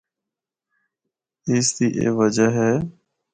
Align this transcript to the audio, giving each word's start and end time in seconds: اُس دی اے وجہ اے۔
اُس 1.49 1.67
دی 1.77 1.87
اے 1.99 2.07
وجہ 2.17 2.47
اے۔ 2.63 2.71